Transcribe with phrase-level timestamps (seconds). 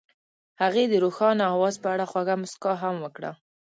[0.61, 3.31] هغې د روښانه اواز په اړه خوږه موسکا هم وکړه.